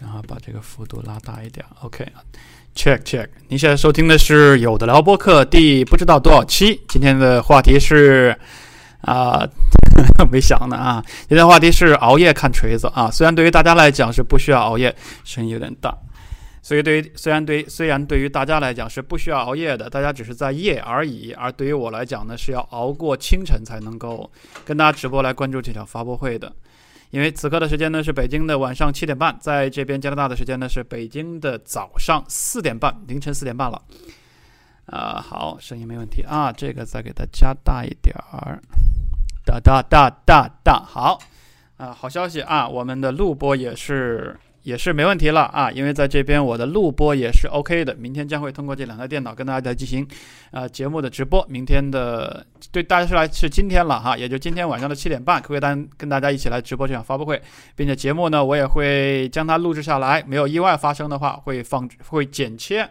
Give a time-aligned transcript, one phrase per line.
[0.00, 1.64] 然后把这个幅度拉大一点。
[1.82, 3.28] OK，check check。
[3.48, 6.80] 您现在收听的是有的聊播客第不知道多少期。
[6.88, 8.36] 今天的话题是
[9.02, 9.46] 啊，
[10.30, 11.04] 没想呢啊。
[11.28, 13.10] 今天话题是熬夜看锤子啊。
[13.10, 14.94] 虽然对于大家来讲是不需要熬夜，
[15.24, 15.96] 声音有点大。
[16.62, 21.30] 所以对于虽然对虽然对于大家来讲是不需要熬夜的，大家只是在夜而已。
[21.32, 24.30] 而对于我来讲呢，是要熬过清晨才能够
[24.64, 26.50] 跟大家直播来关注这场发布会的。
[27.14, 33.80] 因为此刻的时间呢是北京的晚上七点半，在这边加拿大的时间呢是北京的早上四点半，凌晨四点半了。
[34.86, 38.60] 啊，好，声音没问题啊，这个再给它加大一点儿，
[39.46, 41.20] 哒哒哒哒哒，好，
[41.76, 44.36] 啊，好消息啊，我们的录播也是。
[44.64, 47.94] 也是没问题了啊，因为在这边我的录播也是 OK 的。
[47.96, 50.06] 明天将会通过这两台电脑跟大家来进行，
[50.52, 51.46] 呃，节目的直播。
[51.50, 57.40] 明天的对大家是来是今天了哈，也就今天晚上的七点半，可以单跟大家一起来直播这场发布会，
[57.76, 62.88] 并且节目呢我也会将它录制下来，没有意外发生的话会放会剪切、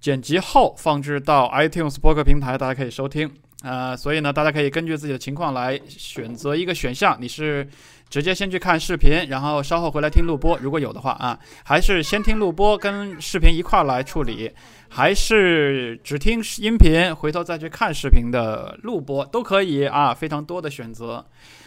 [0.00, 3.30] 剪辑后放置到 iTunes 播客平台，大家可以收听。
[3.62, 7.68] 呃，所以呢，大家可以根据自己的情况来选择一个选项，你是。
[8.08, 10.56] 直接先去看视频，然后稍后回来听录播。
[10.58, 14.50] 如果有的话啊，还是先听录播跟视频一块儿来处理，
[14.88, 21.26] 还是只听音频，回头再去看视频的录播都可以啊，非常多的选择。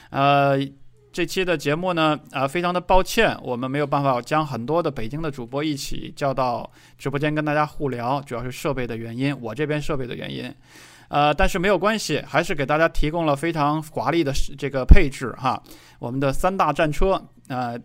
[0.10, 0.58] 呃，
[1.12, 10.54] 这期的节目呢，啊，非常的抱歉，我们没有办法将很多的北京的主播一起叫到直播间跟大家互聊，主要是设备的原因，我这边设备的原因。
[11.10, 15.62] 呃，但是没有关系，还是给大家提供了非常华丽的这个配置哈。
[16.00, 17.78] 我们的三大战车，呃，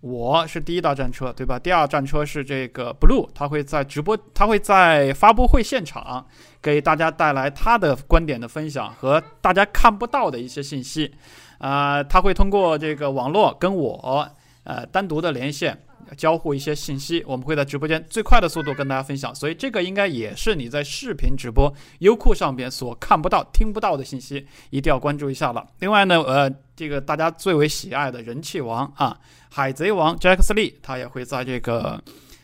[0.00, 1.58] 我是第一大战车，对吧？
[1.58, 6.26] 第二战车是这个 Blue，他会在直播，他会在发布会现场
[6.60, 11.12] 给大家带来他的观点的分享和大家看不到的一些信息。
[11.58, 14.28] 啊，他会通过这个网络跟我
[14.64, 15.76] 呃单独的连线。
[16.16, 25.66] 交互一些信息，我们会在直播间最快的速度跟大家分享，所以这个应该也是你在视频直播优酷上边所看不到、听不到的信息，一定要关注一下了。
[25.80, 29.18] 另外呢，呃，这个大家最为喜爱的人气王啊，
[29.50, 32.02] 海贼王杰克斯利，他也会在这个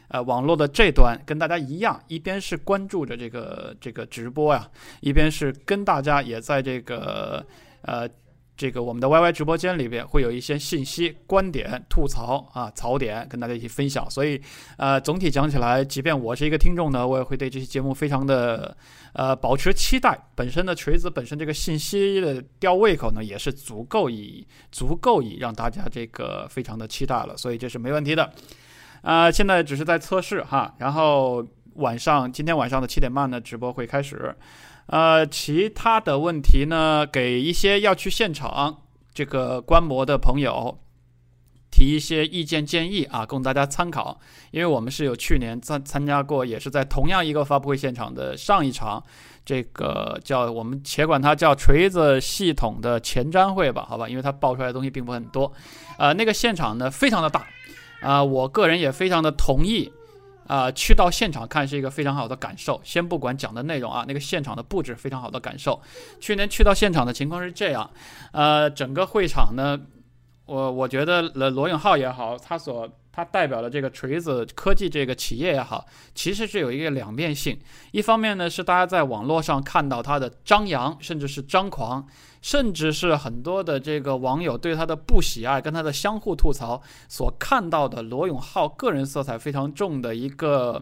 [0.09, 4.69] 呃网络的这端跟大家一样，一边是关注着这个这个直播呀，
[5.01, 7.45] 一边是跟大家也在这个
[7.83, 8.09] 呃。
[8.59, 14.43] 这个我们的 YY 直播间里边会有一些信息、观点、吐槽啊、槽点跟大家一起分享，所以
[14.77, 18.77] 呃，总体讲起来，即便我是一个听众呢，我也会对这期节目非常的
[19.13, 20.19] 呃保持期待。
[20.35, 28.29] 本身的锤子本身这个信息的吊胃口呢，也是足够以足够以让大家这个非常的期待了，所以这是没问题的。
[29.03, 34.35] 啊，现在只是在测试哈，然后晚上今天晚上的七点半呢，直播会开始。
[34.89, 40.79] 呃，其他的问题呢，给一些要去现场这个观摩的朋友
[41.71, 44.19] 提一些意见建议啊，供大家参考。
[44.51, 49.05] 因为我们是有去年参参加过，也是在同样一个发布会现场的上一场，
[49.45, 55.53] 这个叫我们且管它叫锤子系统的前瞻会吧，好吧，因为它爆出来的东西并不很多。
[55.99, 57.47] 呃，那个现场呢非常的大，
[58.01, 59.93] 啊，我个人也非常的同意。
[60.49, 62.81] 啊，去到现场看是一个非常好的感受。
[62.83, 65.81] 先不管讲的内容啊，那个现场的布置非常好的感受。
[66.19, 67.89] 去年去到现场的情况是这样，
[68.33, 69.79] 呃，整个会场呢，
[70.47, 75.85] 我我觉得罗罗永浩也好，他所它代表的这个锤子科技这个企业也好，
[76.15, 77.59] 其实是有一个两面性。
[77.91, 82.07] 一方面呢，是大家在网络上看到他的张扬，甚至是张狂。
[82.41, 90.81] 甚至是很多的这个网友对他的不喜爱，跟他的相互吐槽所看到的罗永浩个人色彩非常重的一个，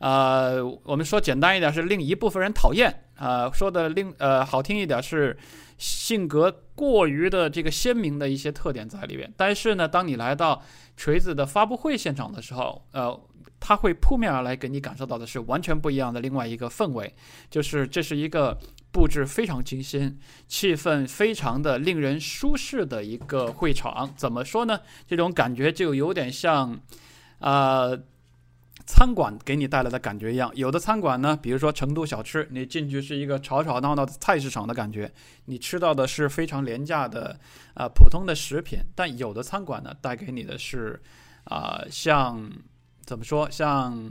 [0.00, 5.34] 呃，我们说简单一点是令一部分人讨厌，呃，说的另呃好听一点是
[5.80, 9.32] 性格过于的这个鲜明的一些特点在里边。
[9.36, 10.62] 但是呢，当你来到
[10.96, 13.20] 锤子的发布会现场的时候，呃，
[13.58, 17.12] 他会扑面而来给你感受到的是完全不一样的另外一个氛围，
[17.50, 18.56] 就是这是一个。
[18.92, 20.18] 布置非常精心，
[20.48, 24.80] 气氛非常的令人舒适的一个会场，怎么说呢？
[25.06, 26.76] 这种感觉就有点像，
[27.38, 27.96] 呃，
[28.92, 30.50] 餐馆给你带来的感觉一样。
[30.56, 35.10] 有的餐馆呢，比如说成都小吃，你进去是一个吵吵闹闹的菜市场的感觉，
[35.44, 37.38] 你吃到的是非常廉价的
[37.74, 38.80] 啊普通的食品。
[38.96, 41.00] 但有的餐馆呢，带给你的是
[41.44, 42.50] 啊，像
[43.02, 43.48] 怎么说？
[43.48, 44.10] 像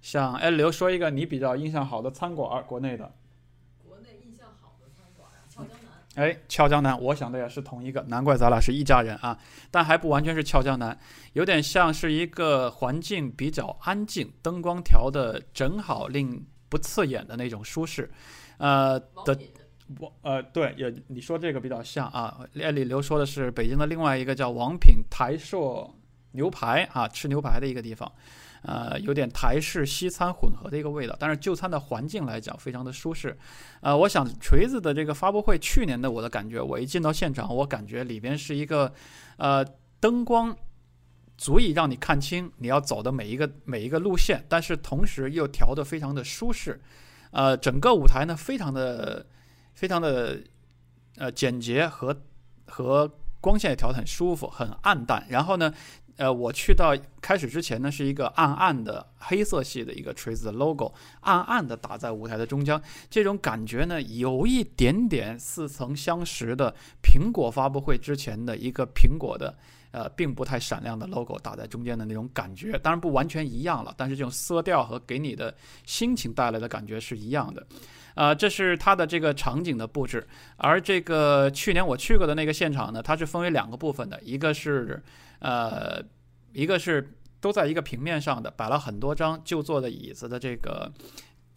[0.00, 3.12] 像哎，刘说一个你比较印象好的餐馆，国内的。
[6.16, 9.38] 哎，俏江南，我想的也是同一个，难怪咱俩是一家人啊！
[9.70, 10.98] 但还不完全是俏江南，
[11.34, 18.10] 有点像是一个环境比较安静，灯光调的正好，令不刺眼的那种舒适。
[18.56, 19.38] 呃的，
[19.98, 22.40] 我呃对，也你说这个比较像啊。
[22.60, 25.94] 艾里刘说的是北京的另外一个叫王品台硕
[26.32, 28.10] 牛排啊，吃牛排的一个地方，
[28.62, 31.16] 呃，有点台式西餐混合的一个味道。
[31.18, 33.36] 但是就餐的环境来讲，非常的舒适。
[33.80, 38.92] 呃，我想锤子的这个发布会，去年的我的感觉，我一进到现场，我感觉里边是一个，
[39.36, 39.64] 呃，
[40.00, 40.56] 灯光
[41.36, 46.80] 足以让你看清你要走的每一个每一个路线，但是同时又调得非常的舒适。
[47.30, 49.26] 呃，整个舞台呢，非常的
[49.74, 50.40] 非常的
[51.16, 52.16] 呃简洁和
[52.66, 53.10] 和。
[53.38, 55.24] 光线也调得很舒服，很暗淡。
[55.28, 55.72] 然后呢，
[56.16, 62.80] 呃，我去到开始之前呢，是一个暗暗的黑色系的一个锤子的 logo，暗暗的打在舞台的中央。
[63.10, 69.58] 这种感觉呢，有一点点似曾相识的苹果发布会之前的一个苹果的，
[69.96, 72.78] 呃，并不太闪亮的 logo 打在中间的那种感觉。
[72.80, 75.54] 当然不完全一样了，但是这种色调和给你的
[75.86, 77.66] 心情带来的感觉是一样的。
[78.14, 80.26] 呃，这是它的这个场景的布置，
[80.58, 85.02] 而这个去年我去过的那个现场呢，它是分为两个部分的，一个是
[85.38, 85.98] 呃，
[86.52, 90.92] 一个是都在一个平面上的，摆了很多张就坐的椅子的这个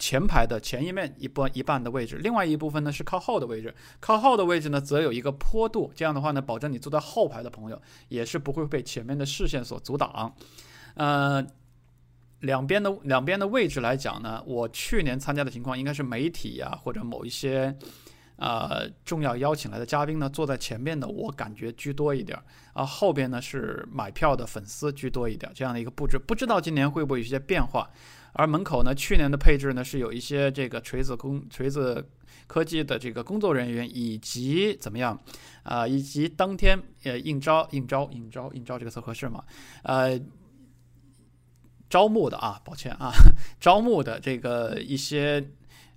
[0.00, 10.34] 前排的前一面一半一半的位置，另外一部分呢是靠后的位置，靠后的位置呢则有一个坡度，这样的话呢，保证你坐在后排的朋友也是不会被前面的视线所阻挡，
[10.94, 11.46] 呃。
[12.40, 17.76] 两边的两边的位置来讲呢，我去年参加的情况应该是媒体呀或者某一些，
[18.36, 22.42] 呃重要邀请来的嘉宾呢坐在前面的，我感觉居多一点儿，
[22.72, 27.90] 啊后边呢是买票的粉丝居多一点，这样的一个布置，不知道今年会不会有一些变化。
[28.32, 32.08] 而门口呢，去年的配置呢是有一些这个锤子工锤子
[32.46, 35.18] 科技的这个工作人员以及怎么样，
[35.62, 39.44] 啊以及当天呃应招应招应招应招这个词合适吗？
[39.82, 40.20] 呃。
[41.90, 43.10] 招募的啊，抱歉啊，
[43.58, 45.44] 招募的这个一些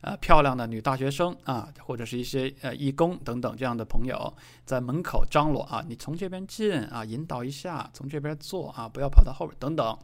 [0.01, 4.33] 呃漂亮的女大学生啊，或者是一些呃义工等等这样的朋友，
[4.65, 9.95] 在门口张罗啊，你从这边进啊，引导一下，从这边坐啊，不要跑到后边等等，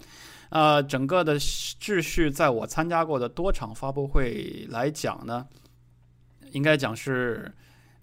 [0.49, 5.47] 呃，整个的秩序在我参加过的多场发布会来讲呢，
[6.51, 7.51] 应该讲是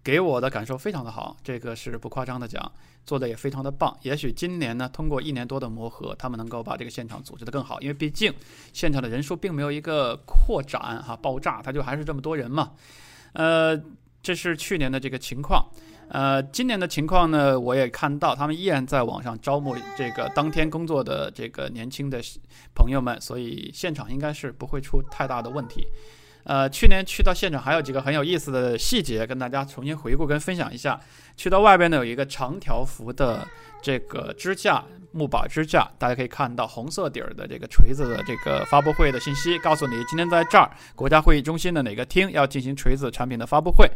[0.02, 2.72] 给我的感受非常的好，这个是不夸张的讲。
[3.04, 8.34] 做的也非常的棒，也许今年呢，通过一年多的磨合，他们能够把这个现场组织的更好，因为毕竟
[8.72, 12.72] 现场的人数并没有一个扩展哈爆炸，它就还是这么多人嘛。
[13.34, 13.80] 呃，
[14.20, 15.64] 这是去年的这个情况，
[16.08, 22.20] 呃，今年的情况呢，我也看到他们依然在网上招募这个当天工作的这个年轻的
[22.74, 25.86] 朋友们，所以现场应该是不会出太大的问题。
[26.44, 31.00] 呃，去年去到现场还有几个很有意思的细节，跟大家重新回顾跟分享一下。
[31.36, 33.44] 去到外边呢，有一个长条幅的
[33.82, 43.90] 这个支架，木板支架，大家可以看到红色底儿的这个锤子的这个发布会的信息，告诉你今天在这儿国家会议中心的哪个厅要进行锤子产品的发布会。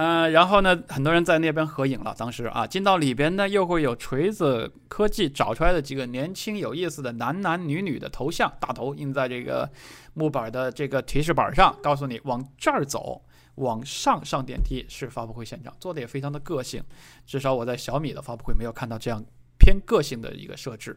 [0.00, 2.14] 嗯，然后呢，很多人在那边合影了。
[2.16, 9.68] 当时啊，进到里边呢，又会有锤子科技找出来的几个年轻有意思的男男女女的头像，大头印在这个
[10.14, 13.20] 木板的这个提示板上，告诉你往这儿走，
[13.56, 16.80] 往上上电梯是发布会现场，做的也非常的个性。
[17.26, 19.20] 至少我在小米的发布会没有看到这样
[19.58, 20.96] 偏个性的一个设置。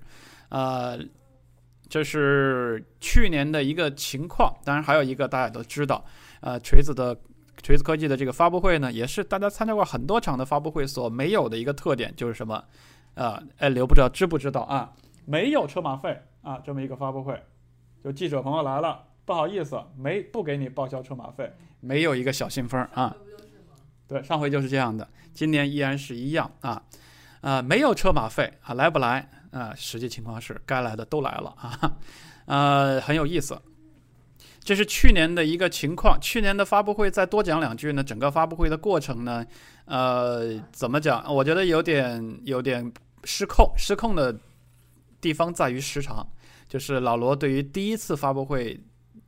[0.50, 1.00] 呃，
[1.89, 4.56] 这是去年的一个情况。
[4.63, 6.06] 当然还有一个大家都知道，
[6.42, 7.18] 呃，锤子的。
[7.62, 12.63] 锤子科技的这个发布会呢，也是大家参加过很多场的发布会所没有的一个特点，就是什么？
[13.13, 14.94] 啊，哎，刘不知道知不知道啊？
[15.25, 17.42] 没有车马费啊，这么一个发布会，
[18.04, 23.16] 就记者朋友来了，不好意思，没不给你报销车马费，没有一个小信封啊。
[24.07, 26.81] 对，上回就是这样的，今年依然是一样啊，
[27.42, 29.74] 啊，没有车马费啊，来不来啊？
[29.76, 31.97] 实际情况是该来的都来了啊，
[32.47, 33.62] 呃，很有意思。
[34.63, 36.18] 这是去年的一个情况。
[36.21, 38.03] 去年的发布会再多讲两句呢。
[38.03, 39.45] 整个发布会的过程呢，
[39.85, 41.33] 呃，怎么讲？
[41.33, 42.91] 我觉得有点有点
[43.23, 43.73] 失控。
[43.75, 44.37] 失控的
[45.19, 46.27] 地方在于时长，
[46.69, 48.80] 就是老罗对于第一次发布会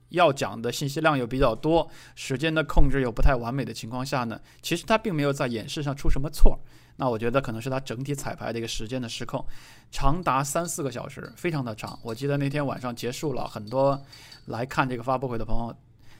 [0.10, 6.60] 要讲的信息量又比较多，时间的控制又不太完美的情况下呢，其实他并没有在演示上出什么错。
[6.96, 9.44] 那我觉得可能是他整体彩排的一个时间的失控，
[9.92, 11.98] 长达三四个小时，非常的长。
[12.04, 14.00] 我记得那天晚上结束了，很多
[14.46, 15.76] 来看这个发布会的朋友，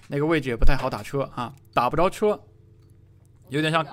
[0.08, 2.40] 那个位置也不太好打车啊，打不着车，
[3.50, 3.86] 有点像，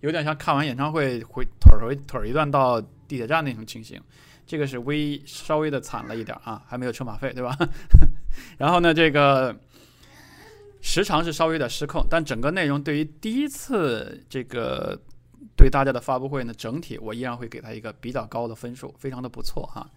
[0.00, 3.98] 有点像看完演唱会回腿儿回腿儿一段到地铁站那种情形。
[4.46, 7.56] 这个是微稍微的惨了一点啊，还没有车马费，对吧？
[8.58, 9.58] 然后呢，这个
[10.82, 15.00] 时长是稍微有点失控，但整个内容对于第一次这个。
[15.58, 19.90] 对大家的发布会呢，整体我依然会给他一个比较高的分数，非常的不错哈。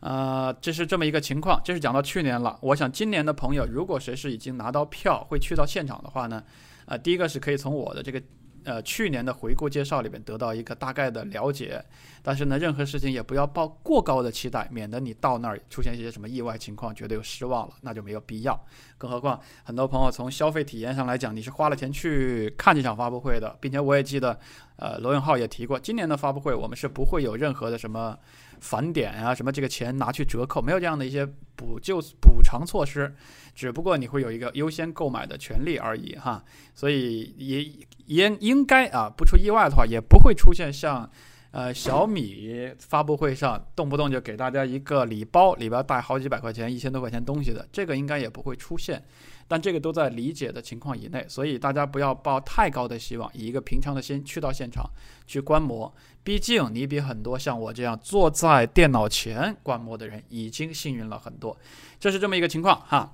[0.00, 2.58] 呃，这是这么一个情况，这是讲到去年了。
[2.60, 6.42] 我想今年的朋友，如果谁是已经拿到票会去到现场的话呢，
[6.86, 8.20] 呃，第一个是可以从我的这个
[8.64, 11.84] 呃去年的回顾介绍里面得到一个大概的了解。
[12.22, 18.62] 但是呢，任何事情也不要抱过高的期待，免得你到那儿出现一些什么意外情况，觉得又失望了，那就没有必要。
[18.98, 24.38] 更何况，很多朋友从消费体验上来讲，你是花了钱去看这场发布会的，并且我也记得，
[24.76, 28.18] 呃，罗永浩也提过，今年的发布会我们是不会有任何的什么
[28.60, 31.26] 返点啊，什么这个钱拿去折扣，没有这样的一些
[31.56, 33.14] 补救补偿措施，
[33.54, 36.44] 只不过你会有一个优先购买的权利而已哈。
[36.74, 37.64] 所以也
[38.06, 41.10] 也应该啊，不出意外的话，也不会出现像。
[41.52, 49.02] 呃，小米发布会上动不动就给大家一个礼包，里边带好几百块钱、一千多块钱东西的，这个应该也不会出现。
[49.50, 54.88] 但这个都在理解的情况以内，所以大家不要抱太高的希望，以一个平常的心去到现场
[55.26, 55.92] 去观摩。
[56.22, 61.58] 毕竟你比很多像我这样坐在电脑前观摩的人已经幸运了很多，
[61.98, 63.12] 这是这么一个情况哈。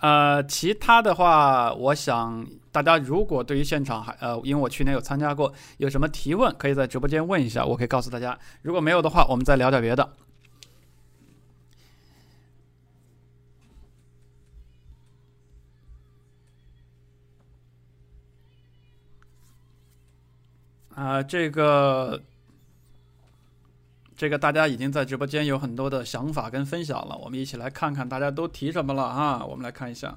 [0.00, 8.38] 呃，其他的话，我想大家如果对于现场还呃，因为我去年有参加过，有什么提问可以在直播间问一下，我可以告诉大家。
[8.60, 10.12] 如果没有的话，我们再聊点别的。
[20.94, 22.22] 啊，这个。
[24.14, 29.44] 这个大家已经在直播间有很多的想法跟分享了，我们一起来看看大家都提什么了啊？
[29.44, 30.16] 我们来看一下，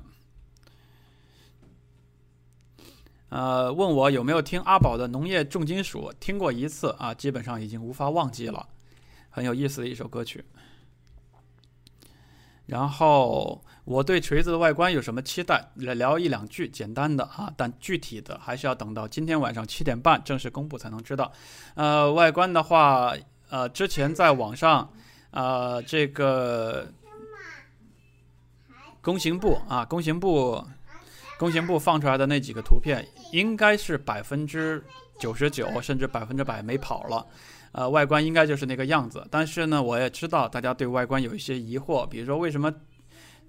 [3.29, 8.67] 呃，问我有没有听阿宝的《农业重金属》，听过一次啊，基本上已经无法忘记了，
[9.31, 10.45] 很有意思的一首歌曲。
[12.67, 15.65] 然后我对锤子的外观有什么期待？
[15.75, 21.31] 来聊一两句简单的啊，但具体的还是要等到今天晚上七点半正式公布才能知道。
[21.75, 23.15] 呃，外观的话。
[23.47, 24.91] 呃，之前在网上，
[25.29, 26.91] 呃，这个
[29.01, 30.61] 工行部啊，工行部，
[31.37, 34.83] 工行部放出来的那几个图片，应该是百分之
[35.19, 37.25] 九十九甚至百分之百没跑了，
[37.71, 39.25] 呃，外观应该就是那个样子。
[39.29, 42.73] 但是呢，我也知道大家对外观有一些疑惑，比如说为什么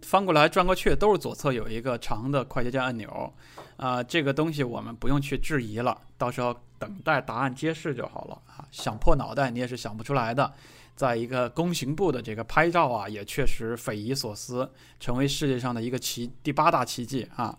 [0.03, 3.33] 翻过来转过去都是左侧有一个长的快捷键按钮，
[3.77, 6.57] 啊，这个东西我们不用去质疑了，到时候。
[6.79, 8.69] 等待答案揭示就好了啊！
[8.71, 10.53] 想破脑袋你也是想不出来的。
[10.95, 17.59] 在一个工行部的这个拍照啊，也确实匪夷所思，成为世界上的一个奇第八大奇迹啊！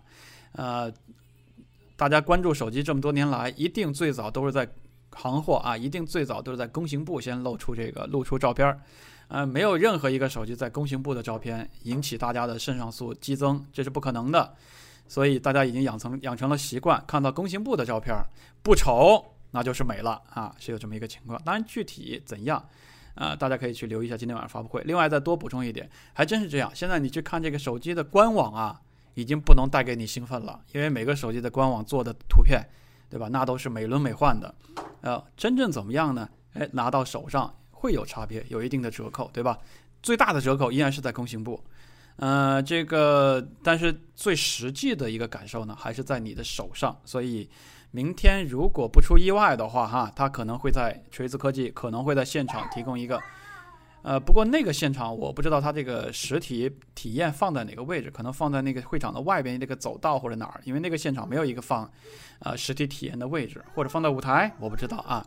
[0.52, 0.88] 呃，
[1.96, 4.68] 大家关注手机这么多年来，一定最早都是在
[5.10, 8.80] 行货啊，一定最早都是在工行部先露出这个露出照片儿。
[9.28, 14.54] 呃，没有任何一个手机在工信部的照片引起大家的肾上素激增，这是不可能的。
[15.06, 18.14] 所以大家已经养成养成了习惯，看到工信部的照片
[18.62, 21.40] 不丑，那就是美了啊，是有这么一个情况。
[21.44, 22.62] 当然具体怎样，
[23.14, 24.82] 呃，大家可以去留意一下今天晚上发布会。
[24.84, 26.70] 另外再多补充一点，还真是这样。
[26.74, 28.80] 现在你去看这个手机的官网啊，
[29.14, 32.62] 已经不能带给你兴奋了，因为每个手机的官网做的图片，
[33.08, 33.28] 对吧？
[33.28, 34.54] 那都是美轮美奂的。
[35.00, 36.28] 呃，真正怎么样呢？
[36.54, 39.56] 哎，拿到手上会有差别，有一定的折扣，对吧？
[40.02, 41.62] 最大的折扣依然是在工信部。
[42.16, 47.00] 呃，这个，但是最实际的一个感受呢，还是在你的手上。
[47.04, 47.48] 所以，
[47.92, 53.22] 明天如果不出意外的话，哈，他可能会在锤子科技可能会在现场提供一个，
[54.02, 61.88] 呃，不过那个现场我不知道他这个实体体验放在哪个位置，可能放在那个会场的外边那个走道或者哪儿，因为那个现场没有一个放，
[62.40, 65.24] 呃，实体体验的位置，或者放在舞台，我不知道啊。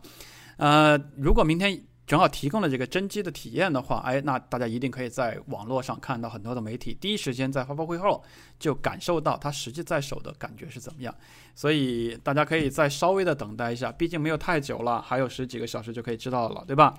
[0.58, 1.82] 呃，如果明天。
[2.12, 8.22] 正好提供了这个真机的体验的话，哎，那大家一定可以在网络上看到很多的媒体，第一时间在发布会后
[8.58, 11.14] 就感受到它实际在手的感觉是怎么样。
[11.54, 16.94] 所以大家可以再稍微的等待一下，毕竟没有太久了，还有十几个小时就可以知道了，对吧？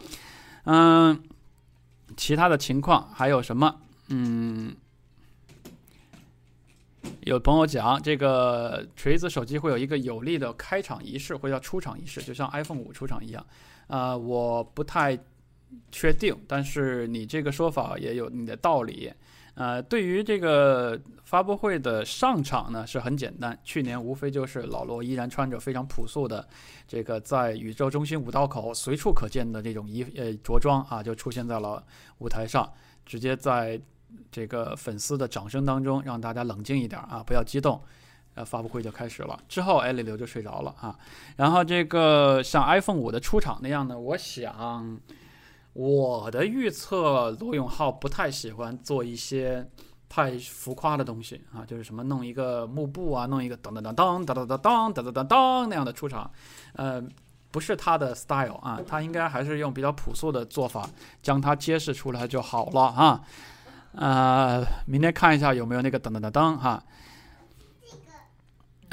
[0.64, 1.22] 嗯，
[2.18, 3.82] 其他的情况还有什么？
[4.08, 4.76] 嗯，
[7.22, 13.46] 有朋友讲这个锤子手机会有一个有力的开场仪式，或者叫出场仪式，就像 iPhone 五出场一样。
[13.88, 15.18] 啊，我不太
[15.92, 19.12] 确定，但是你这个说法也有你的道理。
[19.56, 26.48] 呃，对于这个发布会的上场呢，是很简单，去年无非就是老罗依然穿着非常朴素的
[26.88, 31.84] 这个在宇宙中心五道口随处可见的这种衣呃着装啊，就出现在了
[32.18, 32.68] 舞台上，
[33.06, 33.80] 直接在
[34.32, 37.80] 这个粉丝的掌声当中让大家冷静一点啊，不要激动。
[38.36, 40.98] 呃，发布会就开始了，之后艾丽刘就睡着了啊。
[41.36, 45.00] 然后这个像 iPhone 五的出场那样呢，我想
[45.74, 49.68] 我的预测，罗永浩不太喜欢做一些
[50.08, 56.30] 太浮夸的东西啊，就是什么弄一个幕布啊，弄一个噔噔噔噔噔噔噔噔噔噔噔那样的出场，
[56.74, 57.04] 呃，
[57.52, 60.88] 不是他的 style 啊，他应该还是用比较朴素的做法
[61.22, 63.22] 将它揭示出来就好了啊。
[63.94, 66.84] 呃，明天看一下有没有那个噔噔噔噔哈。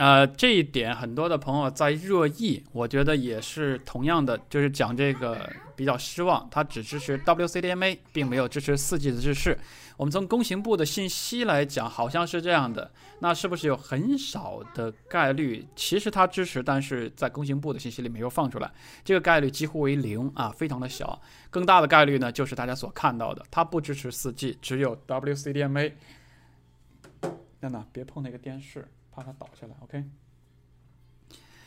[0.01, 9.59] 呃，这一点很多的朋友在热议，我觉得也是同样的，就是讲这个比较失望，它只支持 WCDMA，并没有支持四 G 的制式。
[9.99, 18.73] 我们从工信部的信息来讲，好像是这样的，那是不是有很少的概率，其实它支持，但是在工信部的信息里没有放出来，
[19.05, 21.21] 这个概率几乎为零啊，非常的小。
[21.51, 25.93] 更大的概率呢，就是大家所看到的，它不支持四 G，只有 WCDMA。
[27.61, 28.89] 娜娜，别碰那个电视。
[29.21, 30.03] 把它倒下来，OK？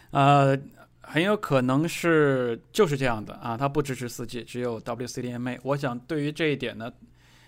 [0.10, 0.60] 呃，
[1.02, 5.60] 很有可能是就是这样的啊，它不支持四 G，只有 WCDMA。
[5.62, 6.92] 我想对于这一点呢，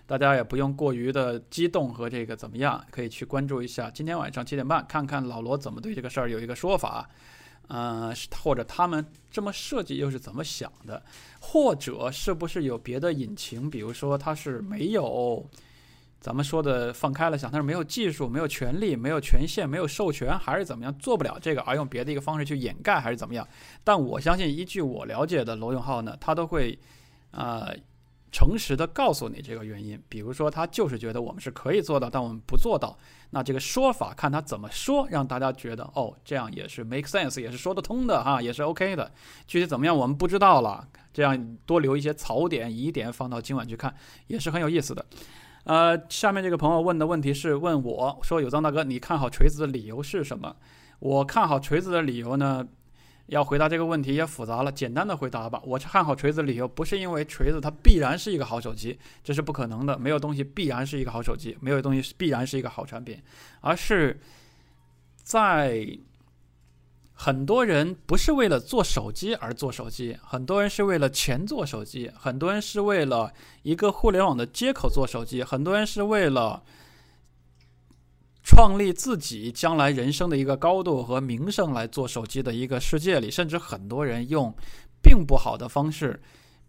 [0.05, 7.09] 大家也不用过于的激动和这个怎么样，可以去关注一下今天晚上七点半，看看老罗怎么对这个事儿有一个说法，
[7.67, 11.01] 呃，或者他们这么设计又是怎么想的，
[11.39, 15.43] 或者是不是有别的隐情，比如说它是没有。
[16.25, 23.47] 咱们说的放开了想，他是没有技术、没有权利、没有权限、没有授权，还是怎么样做不了这个，而用别的一个方式去掩盖，还是怎么样？
[23.83, 26.75] 但我相信，依据我了解的罗永浩呢，他都会，
[27.29, 27.75] 呃，
[28.31, 30.01] 诚实的告诉你这个原因。
[30.09, 32.97] 比如说，他就是觉得我们是可以做到，但我们不做到。
[33.29, 39.11] 那这个说法看他怎么说，让大家觉得哦，这样也是 make sense，也是说得通的哈，也是 OK 的。
[39.45, 40.87] 具体怎么样，我们不知道了。
[41.13, 43.93] 这样多留一些槽点、疑点，放到今晚去看，
[44.25, 45.05] 也是很有意思的。
[45.65, 50.55] 呃，下面这个朋友问的问题是问我说：“有藏大哥，你看好锤子的理由是什么？”
[50.99, 52.65] 我看好锤子的理由呢，
[53.25, 54.71] 要回答这个问题也复杂了。
[54.71, 63.21] 简单的回答吧，我是看好锤子的理由不是因为锤子它必然是一个好手机，这是不可能的，没有东西必然是一个好手机，没有东西必然是一个好产品，
[63.61, 64.19] 而是
[65.23, 65.85] 在。
[67.17, 76.61] 很多人不是为了做手机而做手机，很多人是为了钱做手机，很多人是为了一个互联网的接口做手机，很多人是为了
[78.43, 84.53] 创立自己将来人生的一个高度和名声来做手机的一个世界里，甚至很多人用
[85.01, 86.21] 并不好的方式、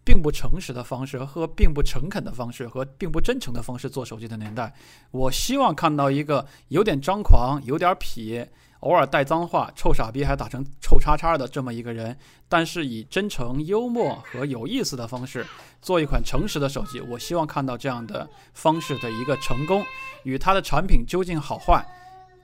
[0.04, 4.72] 并不诚实的方式和并不诚恳的方式和并不真诚的方式做手机的年代，
[5.10, 8.46] 我希望看到一个有点张狂、有点痞。
[8.86, 12.16] 偶尔带脏话，臭傻逼还打成臭叉叉的这么一个人，
[12.48, 15.44] 但是以真诚、幽默和有意思的方式
[15.82, 17.00] 做一款诚实的手机。
[17.00, 19.84] 我希望看到这样的方式的一个成功，
[20.22, 21.84] 与它的产品究竟好坏，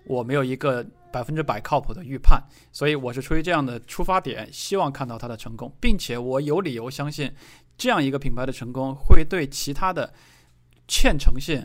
[0.04, 2.42] 我没有一个百分之百靠谱的预判。
[2.72, 7.32] 所以我是出于这样的出发点，希望看到它的成功，并且我有理由相信，
[7.78, 10.12] 这样一个品牌的成功会对其他的
[10.88, 11.64] 欠诚信、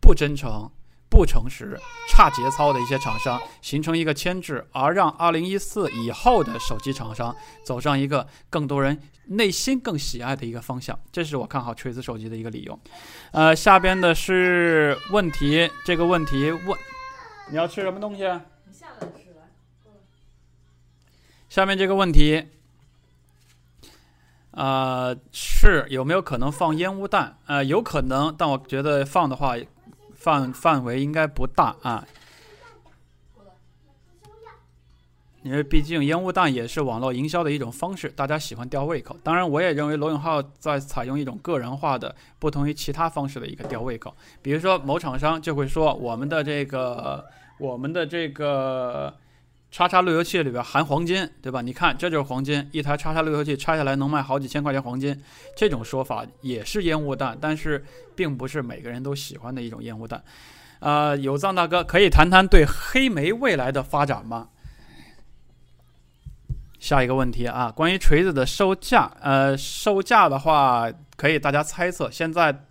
[0.00, 0.70] 不真诚。
[1.14, 12.76] 不诚实、差节操的一些厂商形成一个牵制，而让二零一四以后的手机厂商走上一个更多人内心更喜爱的一个方向，这是我看好锤子手机的一个理由。
[13.30, 16.76] 呃，下边的是问题，这个问题问
[17.48, 18.24] 你要吃什么东西？
[18.66, 19.46] 你下来吃来。
[21.48, 22.44] 下面这个问题，
[24.50, 27.38] 呃，是有没有可能放烟雾弹？
[27.46, 29.54] 呃，有可能，但我觉得放的话。
[30.24, 32.02] 范范围应该不大啊，
[35.42, 39.14] 因为毕竟烟雾弹也是网络营销的一种方式，大家喜欢吊胃口。
[39.22, 44.16] 当然，我也认为罗永浩在采用一种个人化的、不同于其他方式的一个吊胃口。
[44.40, 47.22] 比如说，某厂商就会说我们的这个，
[47.58, 49.14] 我们的这个。
[49.74, 51.60] 叉叉路由器里边含黄金，对吧？
[51.60, 55.20] 你看，这就是黄金，一台叉叉路由器拆下来能卖好几千块钱黄金，
[55.56, 57.84] 这种说法也是烟雾弹，但是
[58.14, 60.22] 并不是每个人都喜欢的一种烟雾弹。
[60.78, 64.46] 呃，有藏大哥可以谈谈对黑莓未来的发展吗？
[66.78, 72.64] 下一个问题啊，关于锤子的售价，呃，售价的话可以大家猜测，现在。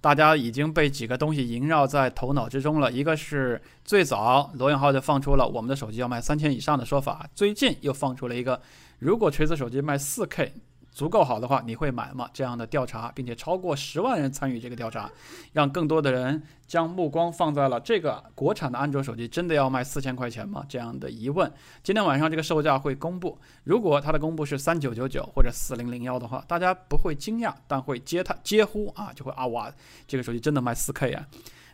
[0.00, 8.60] 大家已经被几个东西萦绕在头脑之中了，一个是最早罗永浩就放出了我们的手机要卖三千以上的说法，最近又放出了一个，
[8.98, 10.54] 如果锤子手机卖四 K。
[10.92, 12.28] 足够好的话，你会买吗？
[12.32, 15.10] 这样的调查，并且超过十万人参与这个调查，
[15.52, 20.64] 让更多的人将目光放在了这个国产的安卓手机真的要卖四千块钱吗？
[20.68, 21.50] 这样的疑问。
[21.82, 29.72] 今天晚上这个售价会公布，如果它的公布是三九九九或者四零零幺的话，大家不会惊讶，但会接它接呼啊，就会啊哇，
[30.06, 31.26] 这个手机真的卖四 K 啊！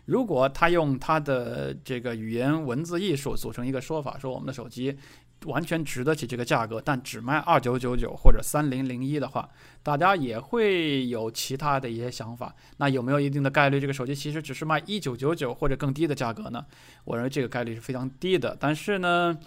[0.04, 4.96] 如果他用他的这个语言文字艺术组成一个说法，说我们的手机。
[5.46, 9.48] 完全值得起这个价格，但只卖二九九九或者三零零一的话，
[9.82, 12.54] 大家也会有其他的一些想法。
[12.76, 16.64] 那有没有一定的概率，这个手机其实只是卖一九九九或者更低的价格呢？
[17.04, 18.56] 我认为这个概率是非常低的。
[18.60, 19.38] 但是呢，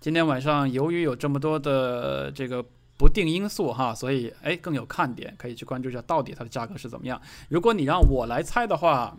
[0.00, 2.64] 今天晚上由于有这么多的这个
[2.96, 7.20] 不定因素哈，所以哎更有看点，可以去关注一下到底它的价格是怎么样。
[7.48, 9.16] 如果你让我来猜的话，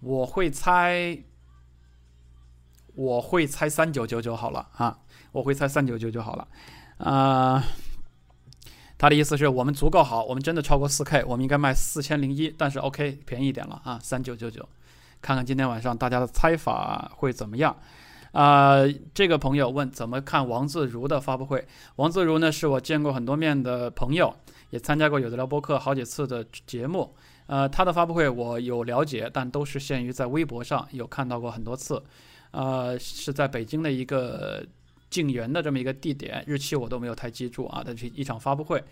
[0.00, 1.18] 我会猜。
[2.94, 4.98] 我会猜三九九九好了啊，
[5.32, 6.48] 我会猜三九九九好了。
[6.98, 7.64] 啊，
[8.98, 14.68] 他的意思是我们足够好，我们真的超过四 K，我们应该卖四千零一，但是 OK 便宜一点了啊，三九九九。
[15.20, 17.76] 看看今天晚上大家的猜法会怎么样。
[18.32, 18.78] 啊，
[19.12, 21.66] 这个朋友问怎么看王自如的发布会？
[21.96, 24.34] 王自如呢，是我见过很多面的朋友，
[24.70, 27.14] 也参加过有的聊播客好几次的节目。
[27.46, 32.02] 呃，他的发布会我有了解，但都是限于在微博上有看到过很多次。
[32.52, 34.64] 呃，是在北京的一个
[35.10, 37.82] 静园的这么一个地点，日期我都没有太记住啊。
[37.82, 38.82] 的是一场发布会。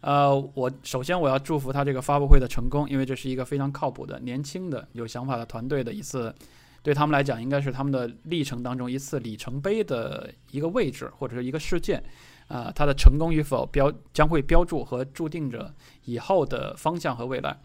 [0.00, 6.34] 呃，我首先我要祝福他这个发布会的成功，因为这是一个非常靠谱的、年轻的、有想法的团队的一次。
[6.82, 12.02] 对他们来讲，应该是他们的历程当中一次里程碑的一个位置，或者是一个事件。
[12.48, 15.72] 啊，它的成功与否标将会标注和注定着
[16.06, 17.56] 以后的方向和未来。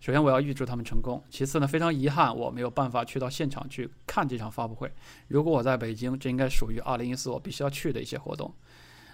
[0.00, 1.22] 首先，我要预祝他们成功。
[1.28, 4.90] 其次呢，非常遗憾我没有办法去到现场去看这场发布会。
[5.28, 8.52] 如果我在北京，这应该属于2014我必须要去的一些活动。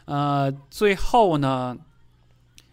[0.04, 1.76] 呃，最后呢，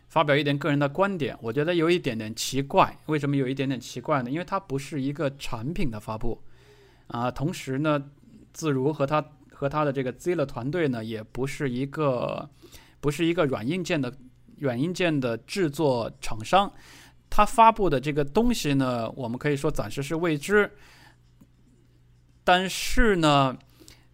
[0.09, 2.95] 发表一点个人的观点，我觉得有一点点奇怪。
[3.07, 4.29] 为什么有一点点奇怪呢？
[4.29, 6.39] 因为它不是一个产品的发布。
[7.07, 8.11] 啊，同时呢，
[8.53, 12.47] 自如和他和他的这个 Zila 团队呢，也不是一个
[13.01, 14.15] 不是一个软硬件的
[14.59, 16.71] 软硬件的制作厂商，
[17.35, 20.69] 他发布的这个东西呢，我们可以说暂时是未知，
[22.43, 23.57] 但是呢，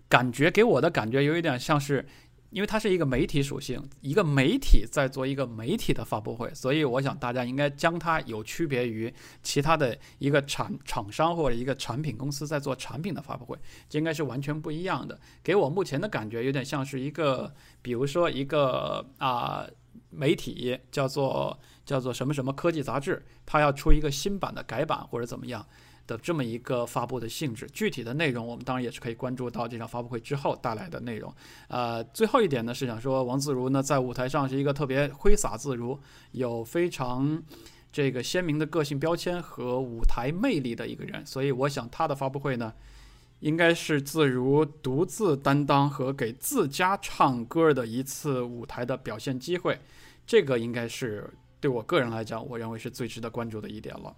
[0.08, 2.08] 感觉给我的感觉有一点像是。
[2.52, 13.56] 因为它是一个媒体属性，一个媒体在做一个媒体的发布会，所以我想大家应该将它有区别于其他的一个厂厂商或者一个产品公司在做产品的发布会，
[13.88, 15.20] 这应该是完全不一样的。
[15.44, 17.54] 给我目前的感觉有点像是一个，
[17.84, 19.68] 比如说一个啊
[20.10, 21.56] 媒体叫做
[21.90, 25.66] 叫做什么什么科技杂志，它要出一个新版的改版或者怎么样。
[26.08, 31.32] 的这么一个发布的性质，具体的内容我们当然也是可以关注到这场发布会之后带来的内容。
[31.68, 36.00] 呃，最后一点呢是想说，王自如呢在舞台上是一个特别挥洒自如，
[36.32, 37.40] 有非常
[37.92, 42.74] 这个鲜明的个性标签和舞台魅力的一个人，所以我想他的发布会呢，
[43.42, 49.80] 应该是自如独自担当和给自家唱歌的一次舞台的表现机会，
[50.26, 54.16] 这个应该是对我个人来讲，我认为是最值得关注的一点了。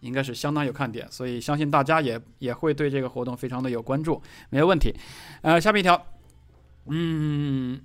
[0.00, 4.94] 应该是相当有看点，所以相信大家也也会对这个活动非常的有关注，没有问题。
[5.42, 6.06] 呃，下面一条，
[6.86, 7.78] 嗯，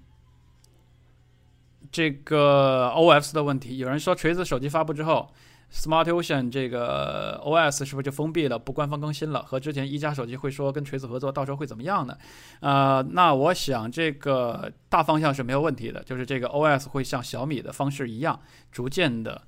[1.92, 5.30] 这个 OFS 的问题，有人说锤子手机发布之后
[5.72, 9.44] ，Smart Ocean 这个 OS 是不是就封闭了，不官方更新了？
[9.44, 12.18] 和之前一加手机会说跟锤子合作，到时候会怎么样呢？
[12.60, 18.40] 呃，那我想这个大方向是没有问题的，就是这个 OS 会像小米的方式一样，
[18.72, 19.42] 逐渐的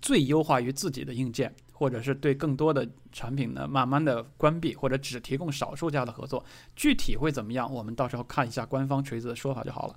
[0.00, 1.54] 最优化于自己的硬件。
[1.78, 7.72] 或者是对更多的产品呢，慢慢的关闭，或者只提供少数家的合作，具体会怎么样？
[7.72, 9.94] 我们到时候看一下官方锤子的说法就好了。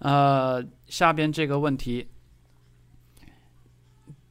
[0.00, 2.08] 呃，下边这个问题，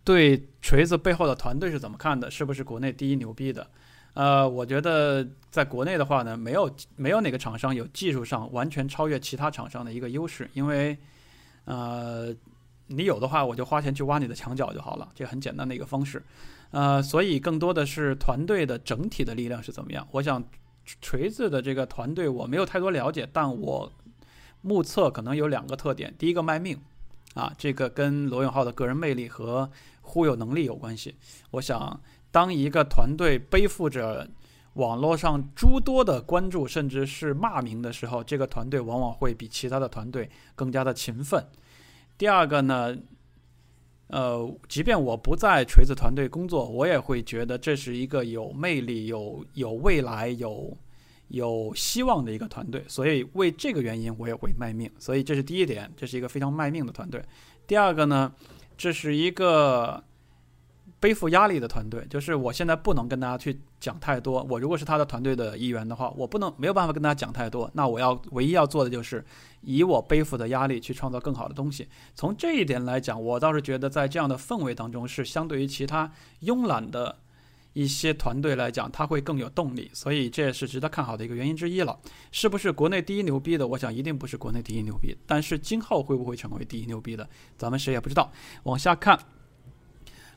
[0.06, 2.32] 对锤子背后的团队是怎么看的？
[2.32, 3.68] 是不是国内第一牛逼的？
[4.14, 10.98] 呃，我觉得在国内的话呢，没有没有哪个厂商有技术上完全超越其他厂商的一个优势，因为
[11.66, 12.34] 呃，
[12.88, 16.24] 你有的话，我就花钱去挖你的墙角就好了，这很简单的一个方式。
[16.72, 20.08] 呃，所以更多的是团队的整体的力量是怎么样？
[20.12, 20.42] 我想，
[21.02, 23.92] 锤子的这个团队我没有太多了解，但我
[24.62, 26.14] 目测可能有两个特点。
[26.18, 26.80] 第一个卖命，
[27.36, 29.70] 啊，这个跟罗永浩的个人魅力和
[30.02, 31.16] 忽悠能力有关系。
[31.52, 34.28] 我想，当一个团队背负着
[34.74, 41.48] 网络上诸多的关注，甚至是骂名的时候，这个团队往往会比其他的团队更加的勤奋。
[42.18, 42.98] 第二个呢？
[44.08, 50.78] 呃，即便我不在锤子团队工作，我也会觉得这是一个有魅力、有有未来、有
[51.30, 52.84] 有希望的一个团队。
[52.88, 54.92] 所以为这个原因，我也会卖命。
[55.00, 57.24] 所以这是第一点，这是一个非常卖命的团队。
[57.68, 58.32] 第二个呢，
[58.78, 60.04] 这是一个。
[60.98, 64.42] 背负压力的团队，就是我现在不能跟大家去讲太多。
[64.50, 67.70] 我如果是他的团队的一员的话，我不能没有办法跟大家讲太多。
[67.74, 69.24] 那我要唯一要做的就是
[69.62, 71.88] 以我背负的压力去创造更好的东西。
[72.16, 76.12] 从这一点来讲，我倒是觉得在这样的氛围当中，是相对于其他
[76.42, 77.16] 慵懒的
[77.76, 79.92] 一些团队来讲，他会更有动力。
[79.94, 82.00] 所以这也是值得看好的一个原因之一了。
[82.32, 83.68] 是不是国内第一牛逼的？
[83.68, 85.16] 我想一定不是国内第一牛逼。
[85.28, 88.32] 但是今后会不会成为第一牛逼的，咱们谁也不知道。
[88.64, 89.20] 往下看。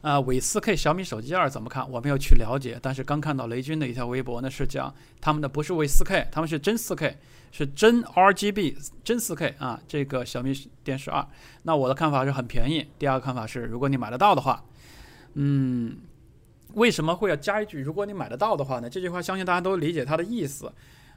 [0.00, 1.90] 啊，伪四 K 小米手机二怎么看？
[1.90, 7.18] 我没有去了解，但是刚看到雷军的一条微博呢，是讲他们的不是伪四 K，他们是真四 K，
[7.50, 9.80] 是真 RGB 真四 K 啊。
[9.88, 10.52] 这个小米
[10.84, 11.26] 电视二，
[11.64, 12.86] 那我的看法是很便宜。
[12.96, 14.64] 第二个看法是，如果你买得到的话，
[15.34, 15.96] 嗯，
[16.74, 18.88] 为什么会要加一句“如果你买得到的话”呢？
[18.90, 20.72] 这句话相信大家都理解它的意思。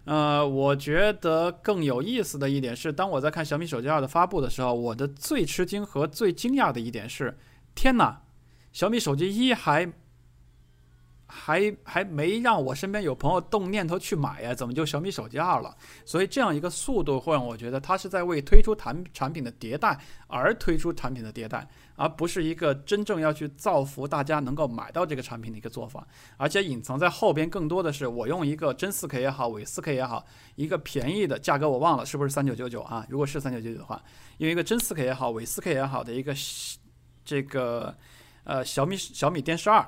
[0.05, 7.37] 呃，我觉得更有意思的一点是，当我在看小米手机二的发布的时候，我的最吃惊和最惊讶的一点是，
[7.75, 8.21] 天哪，
[8.71, 9.91] 小米手机一还。
[11.33, 15.73] 还还没让我身边有朋友动念头去买呀，怎么就小米手机二了？
[16.03, 21.65] 所以这样一个速度会让我觉得它是在为推出产产品的迭代而推出产品的迭代，
[21.95, 26.05] 而不是一个真正要去造福大家能够买到这个产品的一个做法。
[26.35, 33.05] 而且隐藏在后边更多的是我用一个真四 K 也好，伪四 K 也好，一个便宜的价格我忘了是不是三九九九啊？
[33.09, 34.03] 如果是三九九九的话，
[34.39, 36.35] 用一个真四 K 也好，伪四 K 也好的一个
[37.23, 37.95] 这个
[38.43, 39.85] 呃小米小米电视二。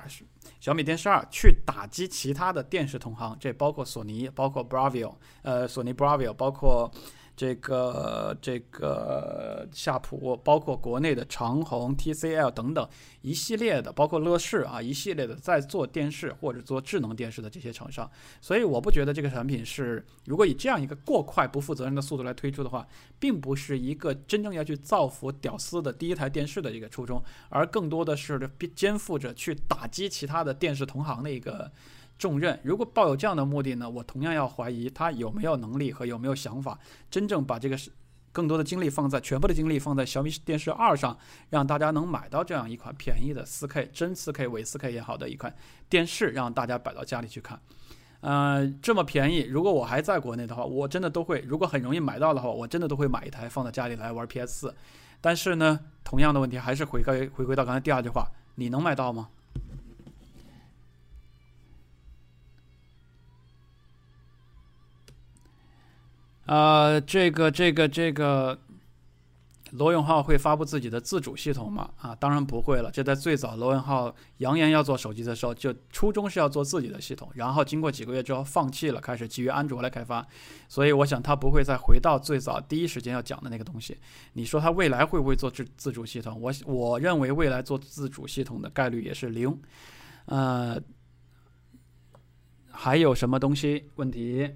[0.60, 6.90] 小米电视二去打击其他的电视同行，这包括索尼，包括 Bravio，呃，索尼 Bravio，包括。
[7.36, 12.88] 这个这个夏普，包括国内的长虹、TCL 等等
[13.22, 18.08] 一系列的，包括乐视啊，一系列的在做电视或者做智能电视的这些厂商，
[18.40, 22.86] 所以我不觉得这个产品是，如果以这样一个过快、不负责任的速度来推出的话，
[23.18, 31.72] 并不是一个真正要去造福屌丝的第一台电视的一个初衷，而更多的是肩负着去打击其他的电视同行的一个。
[32.18, 36.78] 重任，如果抱有这样的目的呢，我同样要怀疑他有没有能力和有没有想法，
[37.10, 37.76] 真正把这个
[38.32, 41.16] 更多的精力放在全部的精力放在小米电视二上，
[41.50, 45.54] 让大家能买到这样一款便宜的 4K 真 4K 伪 4K 也好的一款
[45.88, 47.60] 电视，让大家摆到家里去看。
[48.20, 54.72] 呃，这么便宜，如果我还在国内的话，我真的都会，如果很容易买到的话，我真的都会买一台放在家里来玩 PS4。
[55.20, 59.28] 但是呢，同样的问题还是回归回归到刚才第二句话，你能买到吗？
[66.46, 68.58] 呃，这个这个这个，
[69.72, 71.90] 罗永浩会发布自己的自主系统吗？
[71.98, 72.90] 啊，当然不会了。
[72.92, 80.24] 这在最早罗永浩扬言要做手机的时候，就初衷是要做自己的系统，然后经过几个月之后放弃了，开始基于安卓来开发。
[80.68, 83.96] 所以我想他不会再回到最早第一时间要讲的那个东西。
[84.34, 86.38] 你说他未来会不会做自自主系统？
[86.40, 89.58] 我我认为未来做自主系统的概率也是零。
[90.26, 90.78] 呃，
[92.70, 94.50] 还有什么东西问题？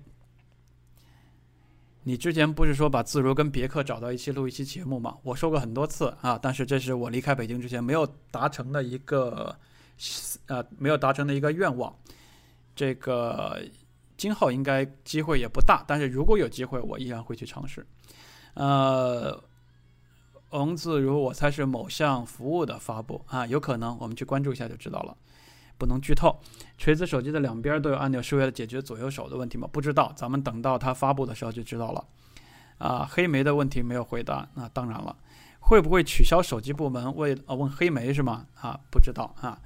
[2.09, 5.19] 你之前不是说把自如跟别克找到一起录一期节目吗？
[5.23, 9.55] 我说过很多次啊，但是这是我离开北京之前没有达成的一个，
[10.47, 11.95] 呃，没有达成的一个愿望。
[12.75, 13.63] 这个
[14.17, 17.87] 今后应该机会也不大，但是如果有机会，我依然会去尝试。
[18.55, 19.39] 呃，
[20.49, 25.15] 王自如，我猜是某项服务的发布啊，有可能，我们去关注一下就知道了。
[25.79, 26.39] 不能剧透，
[26.77, 29.69] 锤子手机的两边都有按钮，是为了解决左右手的问题吗？
[29.73, 32.05] 不知道，咱们等到它发布的时候就知道了。
[32.79, 35.17] 啊，黑莓的问题没有回答，那当然了，
[35.61, 37.15] 会不会取消手机部门？
[37.17, 38.47] 为啊问黑莓是吗？
[38.61, 39.59] 啊，不知道啊。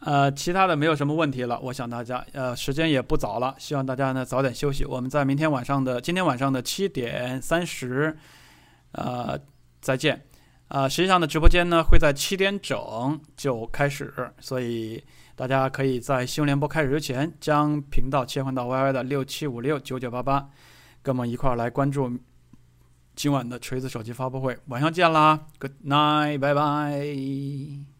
[0.00, 4.84] 呃，其他的没有什么问题了，我想大家呃时间也不早了，希望大家呢早点休息。
[4.84, 8.16] 我们在明天晚上的今天晚上的七点三十，
[8.92, 9.36] 呃，
[9.80, 10.25] 再见。
[10.68, 15.02] 啊，实际上呢直播间呢会在七点整就开始，所以
[15.34, 20.48] 大家可以在新闻联播开始之前将频道切换到 YY 的六七五六九九八八，
[21.02, 22.10] 跟我们一块儿来关注
[23.14, 24.58] 今晚的锤子手机发布会。
[24.66, 27.95] 晚上见啦，Good night，拜拜。